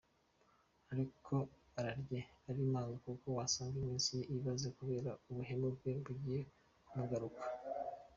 [0.91, 1.33] Ariko
[1.79, 2.19] ararye
[2.49, 6.41] ari manga kuko wasanga iminsi ye ibaze kubera ubuhemu bwe bugiye
[6.87, 7.41] kumugaruka.